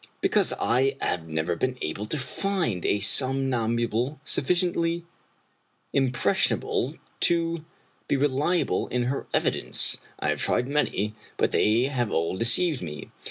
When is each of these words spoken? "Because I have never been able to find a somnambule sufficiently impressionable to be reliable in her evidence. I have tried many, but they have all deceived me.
"Because 0.21 0.51
I 0.53 0.95
have 0.99 1.27
never 1.27 1.55
been 1.55 1.77
able 1.79 2.07
to 2.07 2.17
find 2.17 2.85
a 2.87 2.97
somnambule 2.99 4.19
sufficiently 4.25 5.05
impressionable 5.93 6.95
to 7.19 7.63
be 8.07 8.17
reliable 8.17 8.87
in 8.87 9.03
her 9.03 9.27
evidence. 9.31 9.99
I 10.17 10.29
have 10.29 10.41
tried 10.41 10.67
many, 10.67 11.13
but 11.37 11.51
they 11.51 11.83
have 11.83 12.09
all 12.09 12.35
deceived 12.35 12.81
me. 12.81 13.11